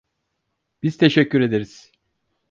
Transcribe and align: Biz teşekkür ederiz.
Biz 0.83 0.97
teşekkür 0.97 1.41
ederiz. 1.41 1.91